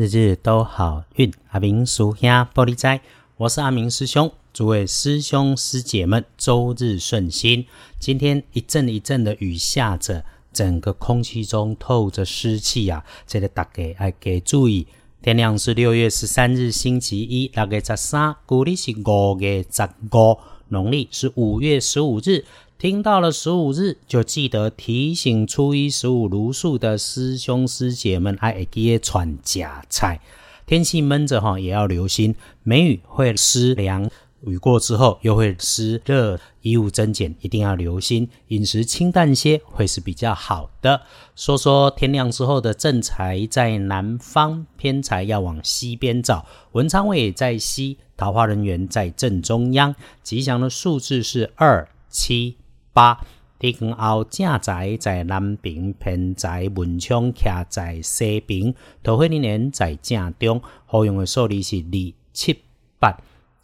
[0.00, 1.30] 日日都好运。
[1.50, 3.02] 阿明叔兄玻璃斋，
[3.36, 4.32] 我是阿明师兄。
[4.50, 7.66] 诸位师兄师姐们，周日顺心。
[7.98, 10.24] 今天一阵一阵的雨下着，
[10.54, 14.86] 整个空气中透着湿气啊，这个大家要给注意。
[15.20, 20.38] 天亮是六月十三日星期一，六月十三，古历是五月十五，
[20.70, 22.44] 农历是五月十五日。
[22.78, 30.18] 听到了十五日，就记得提醒初一十五如数的师兄师姐们，还会记得传假菜。
[30.66, 34.10] 天气闷着哈，也要留心梅雨会湿凉，
[34.44, 38.28] 雨过之后又会湿热，衣物增减一定要留心。
[38.48, 41.02] 饮食清淡些会是比较好的。
[41.36, 46.46] 说说天亮之后的正财在南方，偏财要往西边找。
[46.72, 49.94] 文昌位在西，桃花人员在正中央。
[50.22, 52.56] 吉祥的数字是二七。
[52.92, 53.24] 八，
[53.58, 60.60] 天光后正在在南边，偏在文昌徛在西边，桃花人缘在正中。
[60.86, 62.62] 好用的数字是二七
[62.98, 63.16] 八。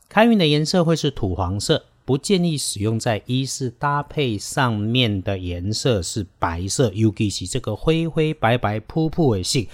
[0.09, 9.67] 开运的颜色会是土黄色，不建议使用在衣饰搭配上面的颜色是白色，尤其是这个灰灰白白扑扑的性，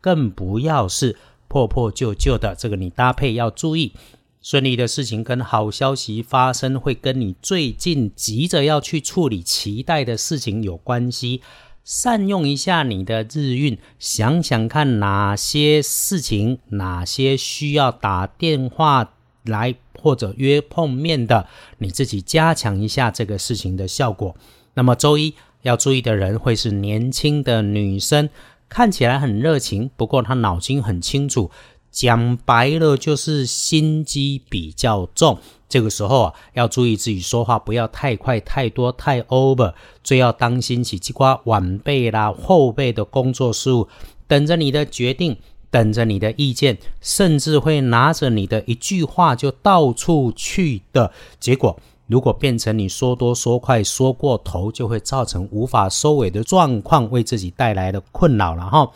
[0.00, 1.16] 更不要是
[1.48, 3.92] 破破旧旧的，这个你搭配要注意。
[4.40, 11.42] 顺利的事情跟好消息发生，会跟你最近急着要去处理、期待的事情有关系。
[11.84, 19.12] 善用一下你的日运，想想看哪些事情、哪些需要打电话
[19.44, 21.46] 来或者约碰面的，
[21.78, 24.34] 你自己加强一下这个事情的效果。
[24.74, 28.28] 那么周一要注意的人会是年轻的女生，
[28.68, 31.50] 看起来很热情，不过她脑筋很清楚。
[31.90, 35.36] 讲白了就是心机比较重，
[35.68, 39.74] 这个时候啊要注意自己说话不要太快、太多、太 over，
[40.04, 43.88] 最要当心起几瓜晚辈啦、后辈的工作事务，
[44.28, 45.36] 等着你的决定，
[45.70, 51.78] 等着你的意见，甚至会拿着你的一句话就到处去的结果。
[52.06, 58.90] 如果变成你说多说快、说过头，就会造成无法收尾的状况，为自己带来的困扰了哈。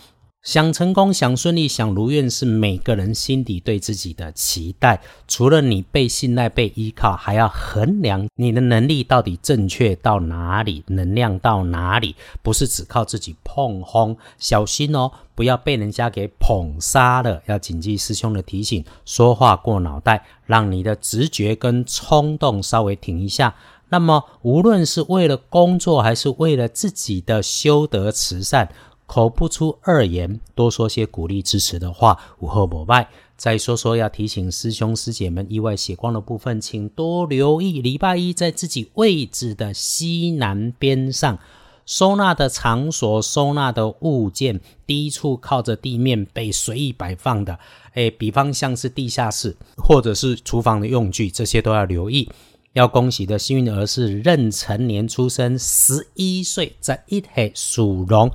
[0.45, 5.01] 想成功、想顺利、想如愿，是每个人心底对自己的期待。
[5.27, 14.15] 除了你被信赖、被依靠，还要衡量你的能力到底正确到哪里，能量到哪里，不是只靠自己碰轰。
[14.37, 17.41] 小心哦，不要被人家给捧杀了。
[17.47, 23.55] 要谨记师兄的提醒，说话过脑袋，让你的直觉跟冲动稍微停一下。
[23.89, 28.69] 那么，无论是为了工作，还是为了自己的修德慈善。
[29.07, 33.09] 口不出二言，多说些鼓励支持的话，无后膜拜。
[33.37, 37.83] 再说说要提醒师兄师姐们，意外血光的部分，请多留意。
[37.83, 41.39] 礼拜一在自己位置的西南边上，
[41.85, 47.59] 收纳的场所、收纳的物件，低处靠着地面被随意摆放的，
[47.95, 52.31] 诶，比方像是地下室或者是厨房的用具，这些都要留意。
[52.73, 58.31] 要恭喜的幸运儿是壬辰年出生，十一岁，在一黑属龙。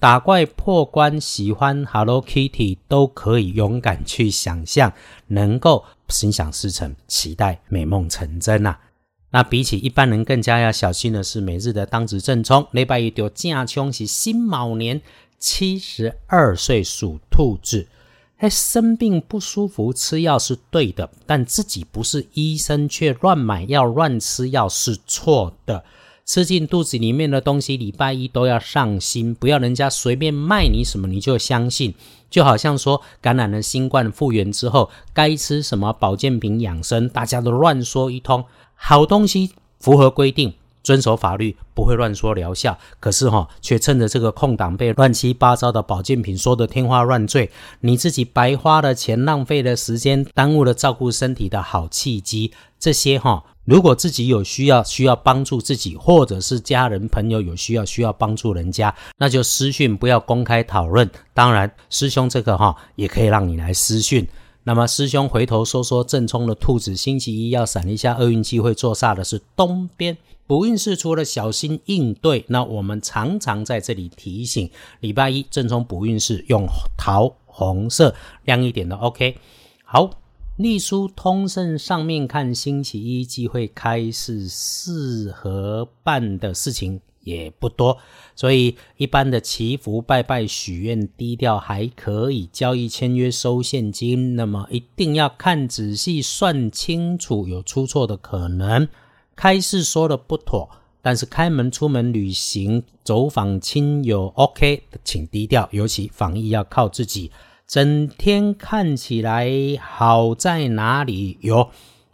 [0.00, 4.90] 打怪破关，喜欢 Hello Kitty 都可以勇敢去想象，
[5.26, 8.78] 能够心想事成，期待美梦成真呐。
[9.30, 15.02] 那比起一般人更加要小心的是，每日的当值正冲，礼拜一丢正冲是辛卯年，
[15.38, 17.86] 七十二岁属兔子，
[18.38, 25.84] 哎，生病不舒服吃药是对的，但自己不是医生却乱买药乱吃药是错的。
[26.24, 31.94] 吃进肚子里面的东西，礼拜一都要上心，不要人家随便卖你什么你就相信。
[32.30, 38.44] 就好像说感染了新冠复原之后，该吃什么保健品养生，大家都乱说一通。
[38.76, 42.76] 好东西符合规定，遵守法律，不会乱说疗效。
[42.98, 52.52] 可是哈，却趁着这个空档被乱七八糟的保健品说的天花乱坠，你自己白花了钱，浪费了时间，耽误了照顾身体的好契机。
[52.78, 53.44] 这些哈。
[53.66, 61.08] 如果自己有需要，需要帮助自己，或者是家人朋友有需要，需要帮助人家，那就私讯，不要公开讨论。
[61.32, 64.26] 当然，师兄这个哈也可以让你来私讯。
[64.64, 70.16] 那么，师兄回头说说正冲的兔子，星期一要闪一下厄运机会坐煞的是东边。
[70.46, 74.70] 不运势除了小心应对，那我们常常在这里提醒：
[75.00, 76.66] 礼拜一正冲补运势用
[76.98, 78.14] 桃红色
[78.44, 78.96] 亮一点的。
[78.96, 79.36] OK，
[79.84, 80.10] 好。
[80.56, 87.98] 隶书通胜上面看，星期一机会开市适合办的事情也不多，
[88.34, 98.88] 所以一般的祈福、拜拜、许愿，低调还可以；交易、签约、收现金，那么一定要看仔细、算清楚，有出错的可能。
[99.36, 100.68] 开市说的不妥，
[101.00, 107.30] 但是开门、出门、旅行、走访亲友，OK，请低调，尤其防疫要靠自己。
[107.66, 109.48] 整天看起来
[109.80, 111.38] 好在哪里？
[111.40, 111.70] 有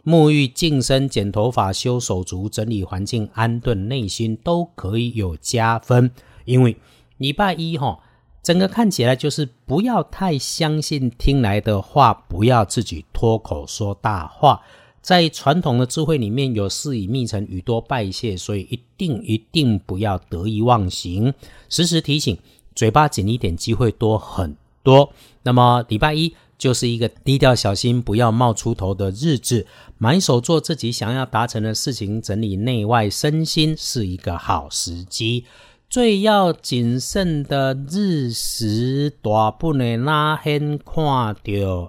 [0.07, 6.09] 沐浴、净身、剪头发、修手足、整理环境、安顿内心，都可以有加分。
[6.45, 6.77] 因为
[7.17, 7.99] 礼拜一哈，
[8.41, 14.61] 整个看起来就是不要太相信听来的话，不要自己脱口说大话。
[15.01, 21.33] 在传统的智慧里面有“事以密成，语多败谢”，所以一定一定不要得意忘形，
[21.67, 22.37] 时时提醒，
[22.73, 25.11] 嘴巴紧一点，机会多很多。
[25.47, 29.65] 那么礼拜一就是一个低调、小心、不要冒出头的日子，
[29.97, 35.45] 埋手做自己想要达成的事情，整理内外身心是一个好时机。
[35.89, 41.35] 最要谨慎的日时，大不能拉黑看到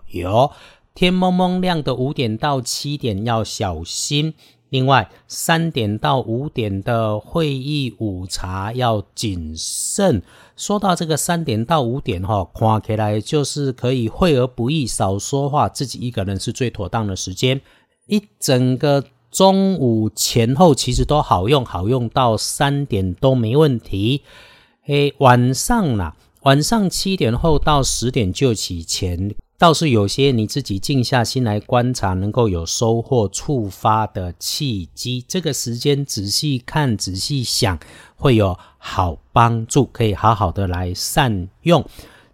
[0.06, 0.52] 有
[0.94, 4.34] 天蒙蒙亮的五点到七点要小心。
[4.70, 10.22] 另外，三点到五点的会议午茶要谨慎。
[10.56, 17.60] 说到这个三点到五点哈，看起来就是可以会而不议，少说话，自己一个人是最妥当的时间。
[18.06, 24.22] 一整个中午前后其实都好用，好用到三点都没问题。
[24.86, 29.34] 诶，晚上啦，晚上七点后到十点就起前。
[29.58, 35.24] 倒是有些你自己静下心来观察，能够有收获、触发的契机。
[35.26, 37.76] 这个时间仔细看、仔细想，
[38.14, 41.84] 会有好帮助，可以好好的来善用。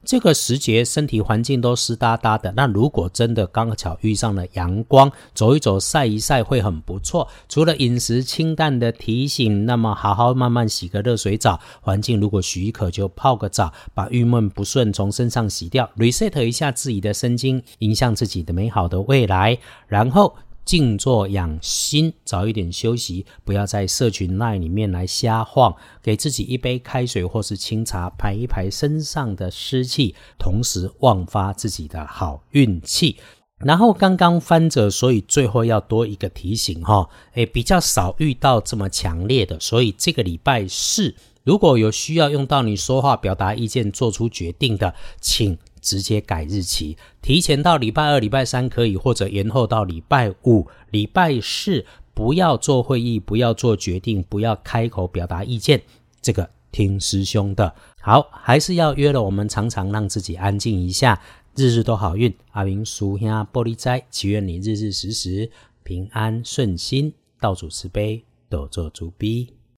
[0.05, 7.27] 这个时节身体环境都湿哒哒的，那如果真的刚巧遇上了阳光，走一走、晒一晒会很不错。
[7.49, 19.59] 除了饮食清淡的提醒，那么好好慢慢洗个热水澡，环境如果许可就泡个澡，把郁闷不顺从身上洗掉，reset 一下自己的身心，迎向自己的美好的未来，
[19.89, 20.35] 然后。
[20.64, 25.75] 静坐养心，早一点休息，不要在社群那里面来瞎晃。
[26.02, 33.16] 给自己一杯开水或是清茶，排一排身上的湿气，同时旺发自己的好运气。
[33.58, 41.14] 然后刚刚翻着，所以最后要多一个提醒哈，诶，比较少遇到这么强烈的，所以这个礼拜四
[41.44, 45.56] 如果有需要用到你说话、表达意见、做出决定的，请。
[45.85, 51.85] 直接改日期，提前到礼拜二、礼拜三可以，或者延后到礼拜五、礼拜四，
[52.15, 55.83] 不要做会议，不要做决定，不要开口表达意见。
[56.23, 59.23] 这个听师兄的，好，还是要约了。
[59.23, 61.21] 我们常常让自己安静一下，
[61.55, 62.35] 日日都好运。
[62.53, 65.51] 阿明叔兄玻璃斋，祈愿你日日时时
[65.83, 69.53] 平安顺心，道主慈悲，多做主逼。